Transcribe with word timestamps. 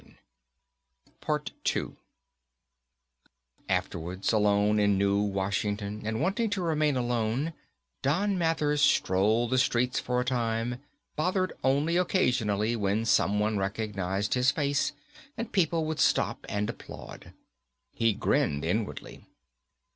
Afterwards, 3.69 4.33
alone 4.33 4.79
in 4.79 4.97
New 4.97 5.21
Washington 5.21 6.01
and 6.07 6.19
wanting 6.19 6.49
to 6.49 6.61
remain 6.63 6.97
alone, 6.97 7.53
Don 8.01 8.35
Mathers 8.35 8.81
strolled 8.81 9.51
the 9.51 9.59
streets 9.59 9.99
for 9.99 10.19
a 10.19 10.25
time, 10.25 10.81
bothered 11.15 11.53
only 11.63 11.97
occasionally 11.97 12.75
when 12.75 13.05
someone 13.05 13.59
recognized 13.59 14.33
his 14.33 14.49
face 14.49 14.93
and 15.37 15.51
people 15.51 15.85
would 15.85 15.99
stop 15.99 16.47
and 16.49 16.67
applaud. 16.67 17.31
He 17.93 18.13
grinned 18.13 18.65
inwardly. 18.65 19.21